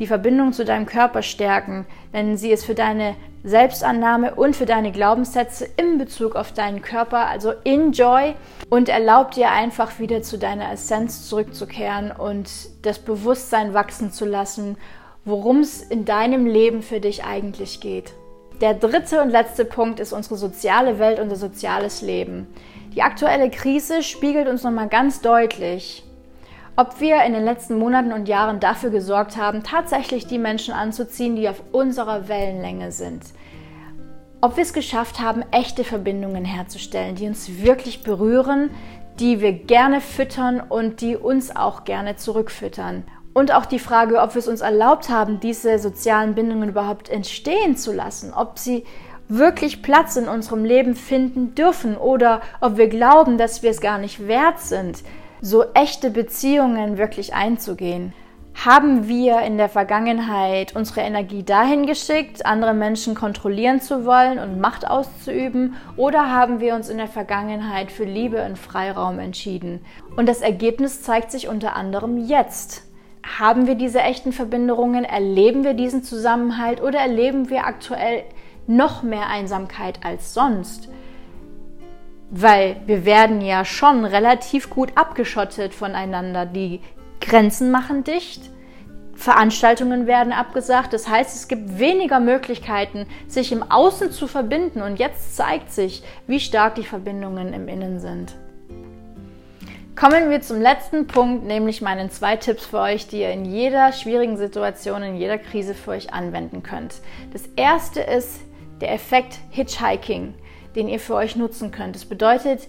die 0.00 0.08
Verbindung 0.08 0.52
zu 0.52 0.64
deinem 0.64 0.86
Körper 0.86 1.22
stärken, 1.22 1.86
denn 2.12 2.36
sie 2.36 2.50
ist 2.50 2.64
für 2.64 2.74
deine 2.74 3.14
Selbstannahme 3.42 4.34
und 4.34 4.54
für 4.54 4.66
deine 4.66 4.92
Glaubenssätze 4.92 5.68
in 5.76 5.98
Bezug 5.98 6.36
auf 6.36 6.52
deinen 6.52 6.82
Körper, 6.82 7.26
also 7.26 7.52
enjoy 7.64 8.34
und 8.68 8.88
erlaub 8.88 9.30
dir 9.30 9.50
einfach 9.50 9.98
wieder 9.98 10.22
zu 10.22 10.38
deiner 10.38 10.70
Essenz 10.72 11.28
zurückzukehren 11.28 12.12
und 12.12 12.50
das 12.82 12.98
Bewusstsein 12.98 13.72
wachsen 13.72 14.12
zu 14.12 14.26
lassen, 14.26 14.76
worum 15.24 15.60
es 15.60 15.82
in 15.82 16.04
deinem 16.04 16.46
Leben 16.46 16.82
für 16.82 17.00
dich 17.00 17.24
eigentlich 17.24 17.80
geht. 17.80 18.12
Der 18.60 18.74
dritte 18.74 19.22
und 19.22 19.30
letzte 19.30 19.64
Punkt 19.64 20.00
ist 20.00 20.12
unsere 20.12 20.36
soziale 20.36 20.98
Welt, 20.98 21.18
unser 21.18 21.36
soziales 21.36 22.02
Leben. 22.02 22.46
Die 22.94 23.02
aktuelle 23.02 23.48
Krise 23.48 24.02
spiegelt 24.02 24.48
uns 24.48 24.64
nochmal 24.64 24.88
ganz 24.88 25.22
deutlich, 25.22 26.04
ob 26.76 27.00
wir 27.00 27.22
in 27.24 27.32
den 27.32 27.44
letzten 27.44 27.78
Monaten 27.78 28.12
und 28.12 28.28
Jahren 28.28 28.60
dafür 28.60 28.90
gesorgt 28.90 29.36
haben, 29.36 29.62
tatsächlich 29.62 30.26
die 30.26 30.38
Menschen 30.38 30.72
anzuziehen, 30.74 31.36
die 31.36 31.48
auf 31.48 31.62
unserer 31.72 32.28
Wellenlänge 32.28 32.92
sind. 32.92 33.22
Ob 34.40 34.56
wir 34.56 34.62
es 34.62 34.72
geschafft 34.72 35.20
haben, 35.20 35.44
echte 35.50 35.84
Verbindungen 35.84 36.44
herzustellen, 36.44 37.14
die 37.14 37.26
uns 37.26 37.62
wirklich 37.62 38.02
berühren, 38.02 38.70
die 39.18 39.40
wir 39.40 39.52
gerne 39.52 40.00
füttern 40.00 40.60
und 40.60 41.02
die 41.02 41.16
uns 41.16 41.54
auch 41.54 41.84
gerne 41.84 42.16
zurückfüttern. 42.16 43.04
Und 43.34 43.52
auch 43.52 43.66
die 43.66 43.78
Frage, 43.78 44.20
ob 44.20 44.34
wir 44.34 44.40
es 44.40 44.48
uns 44.48 44.62
erlaubt 44.62 45.08
haben, 45.10 45.40
diese 45.40 45.78
sozialen 45.78 46.34
Bindungen 46.34 46.70
überhaupt 46.70 47.10
entstehen 47.10 47.76
zu 47.76 47.92
lassen, 47.92 48.32
ob 48.32 48.58
sie 48.58 48.84
wirklich 49.28 49.82
Platz 49.82 50.16
in 50.16 50.26
unserem 50.26 50.64
Leben 50.64 50.96
finden 50.96 51.54
dürfen 51.54 51.96
oder 51.96 52.40
ob 52.60 52.76
wir 52.76 52.88
glauben, 52.88 53.38
dass 53.38 53.62
wir 53.62 53.70
es 53.70 53.80
gar 53.80 53.98
nicht 53.98 54.26
wert 54.26 54.58
sind, 54.58 55.04
so 55.40 55.64
echte 55.74 56.10
Beziehungen 56.10 56.98
wirklich 56.98 57.34
einzugehen? 57.34 58.12
Haben 58.54 59.08
wir 59.08 59.40
in 59.40 59.56
der 59.56 59.70
Vergangenheit 59.70 60.76
unsere 60.76 61.00
Energie 61.00 61.42
dahin 61.42 61.86
geschickt, 61.86 62.44
andere 62.44 62.74
Menschen 62.74 63.14
kontrollieren 63.14 63.80
zu 63.80 64.04
wollen 64.04 64.38
und 64.38 64.60
Macht 64.60 64.86
auszuüben? 64.86 65.76
Oder 65.96 66.30
haben 66.30 66.60
wir 66.60 66.74
uns 66.74 66.90
in 66.90 66.98
der 66.98 67.06
Vergangenheit 67.06 67.90
für 67.90 68.04
Liebe 68.04 68.44
und 68.44 68.58
Freiraum 68.58 69.18
entschieden? 69.18 69.80
Und 70.16 70.28
das 70.28 70.42
Ergebnis 70.42 71.02
zeigt 71.02 71.30
sich 71.30 71.48
unter 71.48 71.74
anderem 71.74 72.18
jetzt. 72.18 72.82
Haben 73.38 73.66
wir 73.66 73.76
diese 73.76 74.00
echten 74.00 74.32
Verbindungen? 74.32 75.04
Erleben 75.04 75.64
wir 75.64 75.74
diesen 75.74 76.02
Zusammenhalt? 76.02 76.82
Oder 76.82 76.98
erleben 76.98 77.48
wir 77.48 77.64
aktuell 77.64 78.24
noch 78.66 79.02
mehr 79.02 79.28
Einsamkeit 79.28 80.00
als 80.04 80.34
sonst? 80.34 80.90
Weil 82.30 82.76
wir 82.86 83.04
werden 83.04 83.40
ja 83.40 83.64
schon 83.64 84.04
relativ 84.04 84.70
gut 84.70 84.92
abgeschottet 84.96 85.74
voneinander. 85.74 86.46
Die 86.46 86.80
Grenzen 87.20 87.70
machen 87.70 88.04
dicht, 88.04 88.50
Veranstaltungen 89.20 90.06
werden 90.06 90.32
abgesagt. 90.32 90.94
Das 90.94 91.08
heißt, 91.08 91.36
es 91.36 91.48
gibt 91.48 91.78
weniger 91.78 92.20
Möglichkeiten, 92.20 93.06
sich 93.26 93.52
im 93.52 93.62
Außen 93.62 94.12
zu 94.12 94.26
verbinden. 94.26 94.80
Und 94.80 94.98
jetzt 94.98 95.36
zeigt 95.36 95.70
sich, 95.70 96.02
wie 96.26 96.40
stark 96.40 96.76
die 96.76 96.84
Verbindungen 96.84 97.52
im 97.52 97.68
Innen 97.68 98.00
sind. 98.00 98.34
Kommen 99.94 100.30
wir 100.30 100.40
zum 100.40 100.62
letzten 100.62 101.06
Punkt, 101.06 101.44
nämlich 101.44 101.82
meinen 101.82 102.10
zwei 102.10 102.36
Tipps 102.36 102.64
für 102.64 102.78
euch, 102.78 103.08
die 103.08 103.20
ihr 103.20 103.32
in 103.32 103.44
jeder 103.44 103.92
schwierigen 103.92 104.38
Situation, 104.38 105.02
in 105.02 105.16
jeder 105.16 105.36
Krise 105.36 105.74
für 105.74 105.90
euch 105.90 106.14
anwenden 106.14 106.62
könnt. 106.62 106.94
Das 107.34 107.42
erste 107.56 108.00
ist 108.00 108.40
der 108.80 108.94
Effekt 108.94 109.36
Hitchhiking 109.50 110.32
den 110.74 110.88
ihr 110.88 111.00
für 111.00 111.14
euch 111.14 111.36
nutzen 111.36 111.70
könnt. 111.70 111.94
Das 111.94 112.04
bedeutet, 112.04 112.68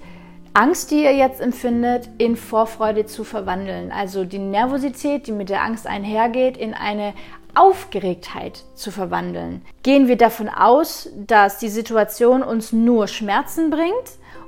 Angst, 0.54 0.92
die 0.92 1.04
ihr 1.04 1.16
jetzt 1.16 1.40
empfindet, 1.40 2.10
in 2.18 2.36
Vorfreude 2.36 3.06
zu 3.06 3.24
verwandeln. 3.24 3.92
Also 3.92 4.26
die 4.26 4.40
Nervosität, 4.40 5.28
die 5.28 5.32
mit 5.32 5.50
der 5.50 5.64
Angst 5.64 5.88
einhergeht, 5.88 6.58
in 6.58 6.74
eine 6.74 7.14
Aufgeregtheit 7.56 8.64
zu 8.76 8.92
verwandeln. 8.92 9.62
Gehen 9.84 10.08
wir 10.08 10.18
davon 10.18 10.50
aus, 10.50 11.10
dass 11.16 11.58
die 11.58 11.70
Situation 11.70 12.44
uns 12.44 12.74
nur 12.74 13.08
Schmerzen 13.08 13.70
bringt? 13.70 13.94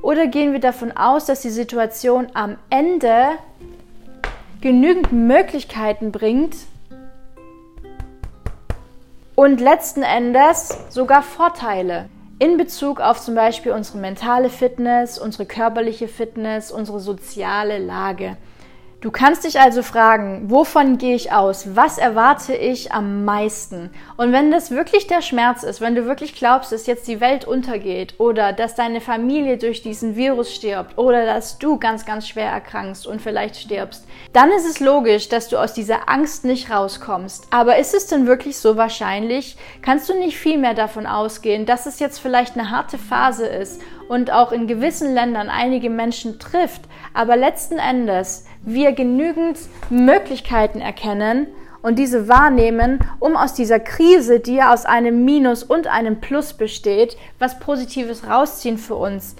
Oder 0.01 0.27
gehen 0.27 0.51
wir 0.51 0.59
davon 0.59 0.91
aus, 0.91 1.25
dass 1.25 1.41
die 1.41 1.49
Situation 1.49 2.27
am 2.33 2.57
Ende 2.69 3.29
genügend 4.59 5.13
Möglichkeiten 5.13 6.11
bringt 6.11 6.55
und 9.35 9.61
letzten 9.61 10.03
Endes 10.03 10.77
sogar 10.89 11.23
Vorteile? 11.23 12.09
In 12.39 12.57
Bezug 12.57 12.99
auf 12.99 13.21
zum 13.21 13.35
Beispiel 13.35 13.71
unsere 13.71 13.97
mentale 13.99 14.49
Fitness, 14.49 15.19
unsere 15.19 15.45
körperliche 15.45 16.07
Fitness, 16.07 16.71
unsere 16.71 16.99
soziale 16.99 17.77
Lage. 17.77 18.37
Du 19.03 19.11
kannst 19.11 19.43
dich 19.43 19.59
also 19.59 19.83
fragen, 19.83 20.49
wovon 20.49 20.97
gehe 20.97 21.13
ich 21.13 21.33
aus? 21.33 21.75
Was 21.75 21.97
erwarte 21.97 22.55
ich 22.55 22.93
am 22.93 23.25
meisten? 23.25 23.89
Und 24.15 24.31
wenn 24.31 24.49
das 24.49 24.71
wirklich 24.71 25.07
der 25.07 25.21
Schmerz 25.21 25.63
ist, 25.63 25.81
wenn 25.81 25.93
du 25.93 26.05
wirklich 26.05 26.35
glaubst, 26.35 26.71
dass 26.71 26.87
jetzt 26.87 27.09
die 27.09 27.19
Welt 27.19 27.43
untergeht 27.43 28.17
oder 28.17 28.53
dass 28.53 28.75
deine 28.75 29.01
Familie 29.01 29.57
durch 29.57 29.81
diesen 29.81 30.15
Virus 30.15 30.55
stirbt 30.55 30.97
oder 30.97 31.25
dass 31.25 31.59
du 31.59 31.77
ganz, 31.77 32.05
ganz 32.05 32.29
schwer 32.29 32.49
erkrankst 32.49 33.05
und 33.05 33.21
vielleicht 33.21 33.57
stirbst, 33.57 34.07
dann 34.31 34.49
ist 34.51 34.65
es 34.65 34.79
logisch, 34.79 35.27
dass 35.27 35.49
du 35.49 35.57
aus 35.57 35.73
dieser 35.73 36.07
Angst 36.07 36.45
nicht 36.45 36.71
rauskommst. 36.71 37.47
Aber 37.51 37.79
ist 37.79 37.93
es 37.93 38.07
denn 38.07 38.25
wirklich 38.25 38.57
so 38.57 38.77
wahrscheinlich? 38.77 39.57
Kannst 39.81 40.07
du 40.07 40.17
nicht 40.17 40.37
viel 40.37 40.57
mehr 40.57 40.75
davon 40.75 41.07
ausgehen, 41.07 41.65
dass 41.65 41.87
es 41.87 41.99
jetzt 41.99 42.19
vielleicht 42.19 42.57
eine 42.57 42.71
harte 42.71 42.97
Phase 42.97 43.47
ist 43.47 43.81
und 44.07 44.31
auch 44.31 44.53
in 44.53 44.67
gewissen 44.67 45.13
Ländern 45.13 45.49
einige 45.49 45.89
Menschen 45.89 46.39
trifft, 46.39 46.83
aber 47.13 47.35
letzten 47.35 47.79
Endes 47.79 48.45
wir 48.63 48.93
genügend 48.93 49.59
Möglichkeiten 49.89 50.79
erkennen 50.79 51.47
und 51.81 51.99
diese 51.99 52.27
wahrnehmen, 52.27 52.99
um 53.19 53.35
aus 53.35 53.53
dieser 53.53 53.79
Krise, 53.79 54.39
die 54.39 54.55
ja 54.55 54.73
aus 54.73 54.85
einem 54.85 55.25
Minus 55.25 55.63
und 55.63 55.87
einem 55.87 56.21
Plus 56.21 56.53
besteht, 56.53 57.17
was 57.39 57.59
Positives 57.59 58.27
rausziehen 58.27 58.77
für 58.77 58.95
uns. 58.95 59.35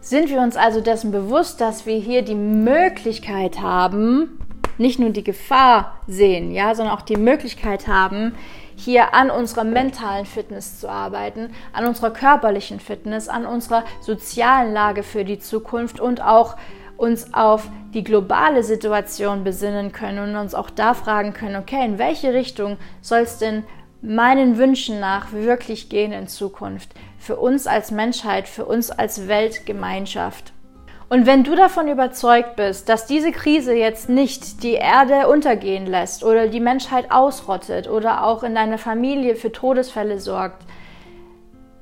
Sind 0.00 0.30
wir 0.30 0.40
uns 0.40 0.56
also 0.56 0.80
dessen 0.80 1.12
bewusst, 1.12 1.60
dass 1.60 1.84
wir 1.84 1.96
hier 1.96 2.22
die 2.22 2.34
Möglichkeit 2.34 3.60
haben, 3.60 4.38
nicht 4.78 4.98
nur 4.98 5.10
die 5.10 5.24
Gefahr 5.24 5.98
sehen, 6.06 6.52
ja, 6.52 6.74
sondern 6.74 6.94
auch 6.96 7.02
die 7.02 7.16
Möglichkeit 7.16 7.88
haben, 7.88 8.34
hier 8.76 9.14
an 9.14 9.30
unserer 9.30 9.64
mentalen 9.64 10.26
Fitness 10.26 10.80
zu 10.80 10.88
arbeiten, 10.88 11.50
an 11.72 11.86
unserer 11.86 12.10
körperlichen 12.10 12.78
Fitness, 12.78 13.28
an 13.28 13.46
unserer 13.46 13.84
sozialen 14.00 14.72
Lage 14.72 15.02
für 15.02 15.24
die 15.24 15.38
Zukunft 15.38 15.98
und 15.98 16.22
auch 16.22 16.56
uns 16.96 17.34
auf 17.34 17.68
die 17.94 18.04
globale 18.04 18.62
Situation 18.62 19.44
besinnen 19.44 19.92
können 19.92 20.30
und 20.30 20.36
uns 20.36 20.54
auch 20.54 20.70
da 20.70 20.94
fragen 20.94 21.32
können, 21.32 21.56
okay, 21.56 21.84
in 21.84 21.98
welche 21.98 22.32
Richtung 22.32 22.76
soll 23.00 23.20
es 23.20 23.38
denn 23.38 23.64
meinen 24.02 24.58
Wünschen 24.58 25.00
nach 25.00 25.32
wirklich 25.32 25.88
gehen 25.88 26.12
in 26.12 26.28
Zukunft? 26.28 26.90
Für 27.18 27.36
uns 27.36 27.66
als 27.66 27.90
Menschheit, 27.90 28.48
für 28.48 28.64
uns 28.64 28.90
als 28.90 29.28
Weltgemeinschaft. 29.28 30.52
Und 31.08 31.24
wenn 31.24 31.44
du 31.44 31.54
davon 31.54 31.86
überzeugt 31.86 32.56
bist, 32.56 32.88
dass 32.88 33.06
diese 33.06 33.30
Krise 33.30 33.74
jetzt 33.74 34.08
nicht 34.08 34.64
die 34.64 34.74
Erde 34.74 35.28
untergehen 35.28 35.86
lässt 35.86 36.24
oder 36.24 36.48
die 36.48 36.60
Menschheit 36.60 37.12
ausrottet 37.12 37.88
oder 37.88 38.24
auch 38.24 38.42
in 38.42 38.56
deiner 38.56 38.78
Familie 38.78 39.36
für 39.36 39.52
Todesfälle 39.52 40.18
sorgt, 40.18 40.64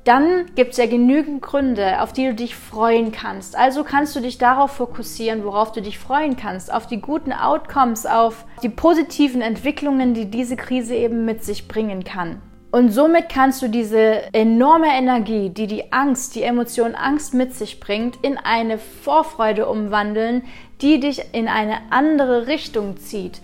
dann 0.05 0.55
gibt 0.55 0.73
es 0.73 0.77
ja 0.77 0.87
genügend 0.87 1.41
Gründe, 1.41 2.03
auf 2.03 2.13
die 2.13 2.27
du 2.27 2.35
dich 2.35 2.55
freuen 2.55 3.11
kannst. 3.11 3.57
Also 3.57 3.85
kannst 3.85 4.15
du 4.15 4.21
dich 4.21 4.37
darauf 4.37 4.73
fokussieren, 4.73 5.45
worauf 5.45 5.73
du 5.73 5.81
dich 5.81 5.99
freuen 5.99 6.37
kannst, 6.37 6.73
auf 6.73 6.87
die 6.87 7.01
guten 7.01 7.33
Outcomes, 7.33 8.05
auf 8.05 8.45
die 8.63 8.69
positiven 8.69 9.41
Entwicklungen, 9.41 10.13
die 10.13 10.31
diese 10.31 10.57
Krise 10.57 10.95
eben 10.95 11.25
mit 11.25 11.43
sich 11.43 11.69
bringen 11.69 12.05
kann. 12.05 12.43
Und 12.71 12.91
somit 12.91 13.29
kannst 13.29 13.63
du 13.63 13.69
diese 13.69 14.35
enorme 14.35 14.89
Energie, 14.89 15.49
die 15.49 15.69
die 15.69 15.93
Angst, 15.93 16.35
die 16.35 16.43
Emotion 16.43 16.95
Angst 16.95 17.33
mit 17.33 17.55
sich 17.55 17.81
bringt, 17.81 18.17
in 18.23 18.37
eine 18.37 18.79
Vorfreude 18.79 19.69
umwandeln, 19.69 20.43
die 20.83 21.01
dich 21.01 21.23
in 21.33 21.49
eine 21.49 21.77
andere 21.91 22.47
Richtung 22.47 22.97
zieht 22.97 23.41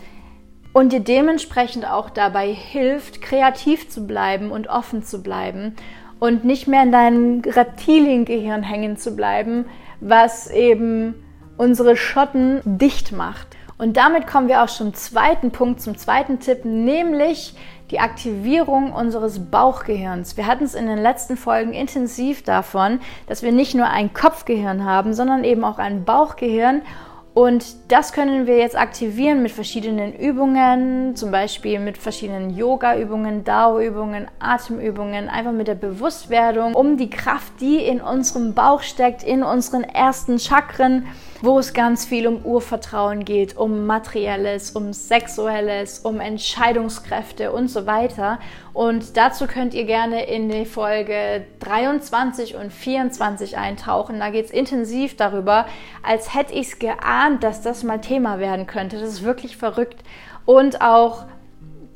und 0.73 0.93
dir 0.93 1.01
dementsprechend 1.01 1.89
auch 1.89 2.11
dabei 2.11 2.53
hilft, 2.53 3.23
kreativ 3.23 3.89
zu 3.89 4.07
bleiben 4.07 4.51
und 4.51 4.69
offen 4.69 5.03
zu 5.05 5.23
bleiben 5.23 5.77
und 6.21 6.45
nicht 6.45 6.69
mehr 6.69 6.83
in 6.83 6.93
deinem 6.93 7.41
Reptiliengehirn 7.41 8.63
hängen 8.63 8.97
zu 8.97 9.17
bleiben, 9.17 9.65
was 10.01 10.51
eben 10.51 11.15
unsere 11.57 11.97
Schotten 11.97 12.61
dicht 12.65 13.13
macht. 13.13 13.49
Und 13.79 13.97
damit 13.97 14.27
kommen 14.27 14.49
wir 14.49 14.63
auch 14.63 14.69
zum 14.69 14.93
zweiten 14.93 15.51
Punkt, 15.51 15.81
zum 15.81 15.97
zweiten 15.97 16.39
Tipp, 16.39 16.65
nämlich 16.65 17.55
die 17.91 17.99
Aktivierung 17.99 18.93
unseres 18.93 19.51
Bauchgehirns. 19.51 20.37
Wir 20.37 20.47
hatten 20.47 20.65
es 20.65 20.75
in 20.75 20.87
den 20.87 20.99
letzten 20.99 21.37
Folgen 21.37 21.73
intensiv 21.73 22.43
davon, 22.43 23.01
dass 23.27 23.43
wir 23.43 23.53
nicht 23.53 23.75
nur 23.75 23.87
ein 23.87 24.13
Kopfgehirn 24.13 24.85
haben, 24.85 25.15
sondern 25.15 25.45
eben 25.45 25.65
auch 25.65 25.79
ein 25.79 26.05
Bauchgehirn. 26.05 26.83
Und 27.33 27.65
das 27.93 28.13
können 28.13 28.47
wir 28.49 28.59
jetzt 28.59 28.77
aktivieren 28.77 29.43
mit 29.43 29.53
verschiedenen 29.53 30.13
Übungen, 30.13 31.15
zum 31.15 31.31
Beispiel 31.31 31.79
mit 31.79 31.97
verschiedenen 31.97 32.51
Yoga-Übungen, 32.57 33.45
Dao-Übungen, 33.45 34.27
Atemübungen, 34.41 35.29
einfach 35.29 35.53
mit 35.53 35.69
der 35.69 35.77
Bewusstwerdung, 35.77 36.75
um 36.75 36.97
die 36.97 37.09
Kraft, 37.09 37.53
die 37.61 37.77
in 37.77 38.01
unserem 38.01 38.55
Bauch 38.55 38.83
steckt, 38.83 39.23
in 39.23 39.45
unseren 39.45 39.85
ersten 39.85 40.41
Chakren, 40.41 41.07
wo 41.43 41.59
es 41.59 41.73
ganz 41.73 42.05
viel 42.05 42.27
um 42.27 42.45
Urvertrauen 42.45 43.25
geht, 43.25 43.57
um 43.57 43.87
materielles, 43.87 44.73
um 44.73 44.93
sexuelles, 44.93 46.01
um 46.01 46.21
Entscheidungskräfte 46.21 47.53
und 47.53 47.69
so 47.69 47.87
weiter. 47.87 48.39
Und 48.73 49.17
dazu 49.17 49.47
könnt 49.47 49.75
ihr 49.75 49.85
gerne 49.85 50.27
in 50.27 50.49
die 50.49 50.67
Folge 50.67 51.45
23 51.61 52.57
und 52.57 52.73
24 52.73 53.57
eintauchen. 53.57 54.19
Da 54.21 54.31
geht 54.31 54.47
es 54.47 54.51
intensiv 54.51 55.17
darüber, 55.17 55.67
als 56.03 56.35
hätte 56.35 56.55
ich 56.55 56.69
es 56.69 56.79
geahnt, 56.79 57.43
dass 57.43 57.63
das 57.63 57.83
mal 57.83 58.01
Thema 58.01 58.39
werden 58.39 58.67
könnte. 58.67 58.99
Das 59.01 59.09
ist 59.09 59.25
wirklich 59.25 59.57
verrückt. 59.57 60.03
Und 60.45 60.83
auch 60.83 61.25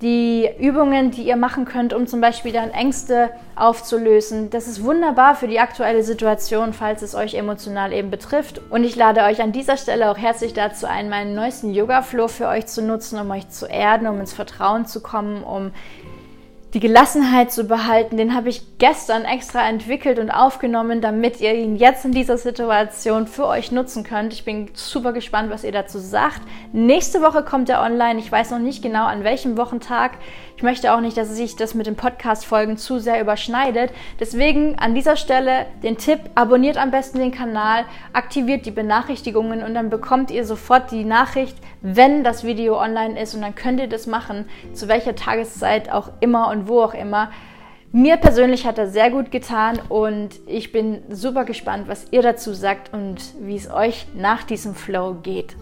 die 0.04 0.50
Übungen, 0.58 1.11
die 1.12 1.23
ihr 1.23 1.37
machen 1.37 1.64
könnt, 1.64 1.94
um 1.94 2.06
zum 2.06 2.20
Beispiel 2.20 2.52
dann 2.52 2.70
Ängste 2.70 3.30
aufzulösen. 3.56 4.50
Das 4.50 4.68
ist 4.68 4.84
wunderbar 4.84 5.34
für 5.34 5.49
die 5.49 5.61
aktuelle 5.61 6.02
Situation, 6.02 6.75
falls 6.75 7.00
es 7.00 7.14
euch 7.14 7.34
emotional 7.34 7.90
eben 7.90 8.11
betrifft. 8.11 8.61
Und 8.68 8.84
ich 8.84 8.96
lade 8.96 9.23
euch 9.23 9.40
an 9.40 9.52
dieser 9.52 9.78
Stelle 9.78 10.11
auch 10.11 10.18
herzlich 10.18 10.52
dazu 10.52 10.87
ein, 10.87 11.08
meinen 11.08 11.34
neuesten 11.34 11.73
Yoga-Flow 11.73 12.28
für 12.28 12.49
euch 12.49 12.66
zu 12.66 12.82
nutzen, 12.82 13.18
um 13.18 13.30
euch 13.30 13.49
zu 13.49 13.64
erden, 13.66 14.06
um 14.06 14.20
ins 14.20 14.34
Vertrauen 14.34 14.84
zu 14.84 15.00
kommen, 15.00 15.42
um 15.42 15.73
die 16.75 16.81
Gelassenheit 16.81 17.52
zu 17.52 17.64
behalten, 17.64 18.16
den 18.16 18.35
habe 18.35 18.49
ich 18.49 18.78
gestern 18.78 19.25
extra 19.25 19.69
entwickelt 19.69 20.19
und 20.19 20.33
aufgenommen, 20.33 21.00
damit 21.00 21.40
ihr 21.40 21.54
ihn 21.54 21.76
jetzt 21.76 22.04
in 22.04 22.11
dieser 22.11 22.37
Situation 22.37 23.28
für 23.28 23.47
euch 23.47 23.71
nutzen 23.71 24.02
könnt. 24.02 24.33
Ich 24.33 24.45
bin 24.45 24.69
super 24.75 25.12
gespannt, 25.12 25.50
was 25.50 25.62
ihr 25.62 25.71
dazu 25.71 26.00
sagt. 26.00 26.43
Nächste 26.73 27.23
Woche 27.23 27.45
kommt 27.45 27.69
er 27.69 27.80
online. 27.80 28.19
Ich 28.19 28.30
weiß 28.30 28.50
noch 28.50 28.58
nicht 28.58 28.82
genau, 28.82 29.06
an 29.06 29.23
welchem 29.23 29.56
Wochentag. 29.56 30.19
Ich 30.56 30.62
möchte 30.62 30.95
auch 30.95 31.00
nicht, 31.00 31.17
dass 31.17 31.34
sich 31.34 31.56
das 31.56 31.75
mit 31.75 31.86
den 31.86 31.97
Podcast-Folgen 31.97 32.76
zu 32.76 33.00
sehr 33.00 33.21
überschneidet. 33.21 33.90
Deswegen 34.21 34.78
an 34.78 34.95
dieser 34.95 35.17
Stelle 35.17 35.67
den 35.82 35.99
Tipp, 35.99 36.21
abonniert 36.36 36.76
am 36.76 36.93
besten 36.93 37.19
den 37.19 37.32
Kanal, 37.32 37.84
aktiviert 38.12 38.64
die 38.64 38.71
Benachrichtigungen 38.71 39.64
und 39.64 39.75
dann 39.75 39.90
bekommt 39.90 40.30
ihr 40.30 40.45
sofort 40.45 40.93
die 40.93 41.04
Nachricht, 41.04 41.56
wenn 41.82 42.23
das 42.23 42.45
Video 42.45 42.80
online 42.80 43.21
ist 43.21 43.34
und 43.34 43.43
dann 43.43 43.56
könnt 43.56 43.80
ihr 43.80 43.88
das 43.88 44.06
machen, 44.06 44.49
zu 44.73 44.86
welcher 44.86 45.17
Tageszeit 45.17 45.90
auch 45.90 46.10
immer 46.21 46.49
und 46.50 46.69
wo 46.69 46.82
auch 46.82 46.95
immer. 46.95 47.30
Mir 47.90 48.17
persönlich 48.17 48.64
hat 48.67 48.78
er 48.78 48.88
sehr 48.88 49.10
gut 49.10 49.30
getan 49.30 49.80
und 49.88 50.30
ich 50.47 50.73
bin 50.73 51.02
super 51.10 51.45
gespannt, 51.45 51.88
was 51.88 52.06
ihr 52.12 52.23
dazu 52.23 52.52
sagt 52.52 52.93
und 52.93 53.19
wie 53.40 53.56
es 53.56 53.71
euch 53.71 54.06
nach 54.14 54.45
diesem 54.45 54.75
Flow 54.75 55.14
geht. 55.23 55.56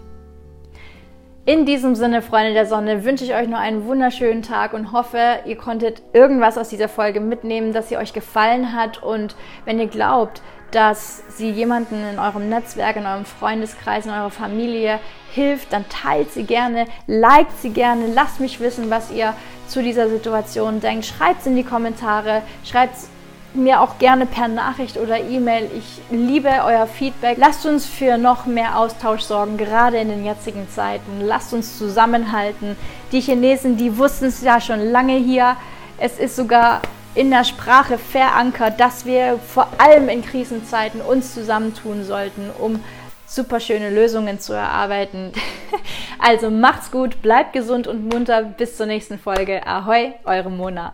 In 1.45 1.65
diesem 1.65 1.93
Sinne, 1.93 2.21
Freunde 2.21 2.53
der 2.53 2.65
Sonne, 2.65 3.03
wünsche 3.03 3.25
ich 3.25 3.35
euch 3.35 3.49
noch 3.49 3.59
einen 3.59 3.85
wunderschönen 3.85 4.43
Tag 4.43 4.71
und 4.71 4.93
hoffe, 4.93 5.39
ihr 5.43 5.57
konntet 5.57 6.01
irgendwas 6.13 6.57
aus 6.57 6.69
dieser 6.69 6.87
Folge 6.87 7.19
mitnehmen, 7.19 7.73
dass 7.73 7.89
sie 7.89 7.97
euch 7.97 8.13
gefallen 8.13 8.71
hat. 8.71 9.03
Und 9.03 9.35
wenn 9.65 9.77
ihr 9.77 9.87
glaubt, 9.87 10.41
dass 10.71 11.21
sie 11.35 11.49
jemanden 11.49 12.01
in 12.13 12.17
eurem 12.17 12.47
Netzwerk, 12.47 12.95
in 12.95 13.05
eurem 13.05 13.25
Freundeskreis, 13.25 14.05
in 14.05 14.13
eurer 14.13 14.29
Familie 14.29 15.01
hilft, 15.33 15.73
dann 15.73 15.83
teilt 15.89 16.31
sie 16.31 16.45
gerne, 16.45 16.85
liked 17.07 17.59
sie 17.59 17.71
gerne, 17.71 18.05
lasst 18.13 18.39
mich 18.39 18.61
wissen, 18.61 18.89
was 18.89 19.11
ihr 19.11 19.33
zu 19.67 19.83
dieser 19.83 20.07
Situation 20.07 20.79
denkt. 20.79 21.05
Schreibt 21.05 21.41
es 21.41 21.47
in 21.47 21.57
die 21.57 21.65
Kommentare, 21.65 22.41
schreibt 22.63 22.95
es 22.95 23.09
mir 23.55 23.81
auch 23.81 23.99
gerne 23.99 24.25
per 24.25 24.47
Nachricht 24.47 24.97
oder 24.97 25.19
E-Mail. 25.19 25.69
Ich 25.77 26.01
liebe 26.09 26.49
euer 26.65 26.87
Feedback. 26.87 27.37
Lasst 27.37 27.65
uns 27.65 27.85
für 27.85 28.17
noch 28.17 28.45
mehr 28.45 28.77
Austausch 28.77 29.21
sorgen, 29.21 29.57
gerade 29.57 29.97
in 29.97 30.09
den 30.09 30.25
jetzigen 30.25 30.69
Zeiten. 30.69 31.21
Lasst 31.21 31.53
uns 31.53 31.77
zusammenhalten. 31.77 32.75
Die 33.11 33.21
Chinesen, 33.21 33.77
die 33.77 33.97
wussten 33.97 34.25
es 34.25 34.41
ja 34.41 34.59
schon 34.59 34.79
lange 34.79 35.17
hier. 35.17 35.55
Es 35.97 36.17
ist 36.19 36.35
sogar 36.35 36.81
in 37.15 37.29
der 37.29 37.43
Sprache 37.43 37.97
verankert, 37.97 38.79
dass 38.79 39.05
wir 39.05 39.37
vor 39.37 39.67
allem 39.77 40.09
in 40.09 40.23
Krisenzeiten 40.23 41.01
uns 41.01 41.33
zusammentun 41.33 42.03
sollten, 42.03 42.49
um 42.59 42.83
super 43.27 43.59
schöne 43.59 43.89
Lösungen 43.89 44.39
zu 44.39 44.53
erarbeiten. 44.53 45.31
Also 46.19 46.49
macht's 46.49 46.89
gut, 46.89 47.21
bleibt 47.21 47.51
gesund 47.51 47.85
und 47.85 48.07
munter. 48.07 48.43
Bis 48.43 48.77
zur 48.77 48.85
nächsten 48.85 49.19
Folge. 49.19 49.67
Ahoi, 49.67 50.13
eure 50.23 50.49
Mona. 50.49 50.93